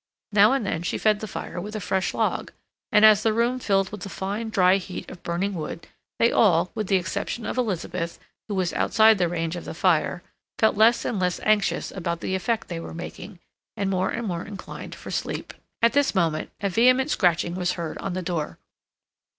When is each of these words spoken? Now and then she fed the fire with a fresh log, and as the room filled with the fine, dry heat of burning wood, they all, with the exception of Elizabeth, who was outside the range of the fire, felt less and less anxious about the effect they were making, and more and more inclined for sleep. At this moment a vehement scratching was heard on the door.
Now 0.31 0.53
and 0.53 0.65
then 0.65 0.81
she 0.81 0.97
fed 0.97 1.19
the 1.19 1.27
fire 1.27 1.61
with 1.61 1.75
a 1.75 1.79
fresh 1.79 2.15
log, 2.15 2.51
and 2.91 3.05
as 3.05 3.21
the 3.21 3.33
room 3.33 3.59
filled 3.59 3.91
with 3.91 4.01
the 4.01 4.09
fine, 4.09 4.49
dry 4.49 4.77
heat 4.77 5.07
of 5.11 5.21
burning 5.21 5.53
wood, 5.53 5.85
they 6.17 6.31
all, 6.31 6.71
with 6.73 6.87
the 6.87 6.95
exception 6.95 7.45
of 7.45 7.55
Elizabeth, 7.55 8.17
who 8.47 8.55
was 8.55 8.73
outside 8.73 9.19
the 9.19 9.27
range 9.29 9.55
of 9.55 9.63
the 9.63 9.75
fire, 9.75 10.23
felt 10.57 10.75
less 10.75 11.05
and 11.05 11.19
less 11.19 11.39
anxious 11.41 11.91
about 11.91 12.19
the 12.19 12.33
effect 12.33 12.67
they 12.67 12.79
were 12.79 12.95
making, 12.95 13.37
and 13.77 13.91
more 13.91 14.09
and 14.09 14.25
more 14.27 14.43
inclined 14.43 14.95
for 14.95 15.11
sleep. 15.11 15.53
At 15.83 15.93
this 15.93 16.15
moment 16.15 16.49
a 16.59 16.69
vehement 16.69 17.11
scratching 17.11 17.53
was 17.53 17.73
heard 17.73 17.99
on 17.99 18.13
the 18.13 18.23
door. 18.23 18.57